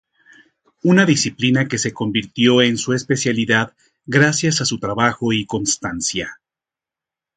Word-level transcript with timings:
Una 0.81 1.05
disciplina 1.05 1.67
que 1.67 1.77
se 1.77 1.93
convirtió 1.93 2.63
en 2.63 2.77
su 2.79 2.93
especialidad 2.93 3.75
gracias 4.07 4.59
a 4.59 4.65
su 4.65 4.79
trabajo 4.79 5.31
y 5.31 5.45
constancia. 5.45 6.41